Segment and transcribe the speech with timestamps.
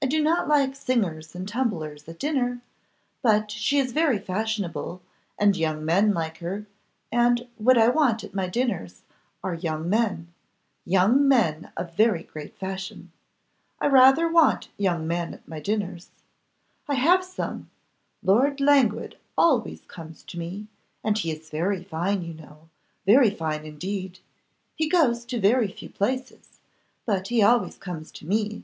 [0.00, 2.62] I do not like singers and tumblers at dinner,
[3.20, 5.02] but she is very fashionable,
[5.36, 6.66] and young men like her;
[7.12, 9.02] and what I want at my dinners
[9.42, 10.32] are young men,
[10.84, 13.10] young men of very great fashion.
[13.80, 16.08] I rather want young men at my dinners.
[16.88, 17.68] I have some;
[18.22, 20.68] Lord Languid always comes to me,
[21.02, 22.68] and he is very fine, you know,
[23.04, 24.20] very fine indeed.
[24.76, 26.60] He goes to very few places,
[27.04, 28.62] but he always comes to me.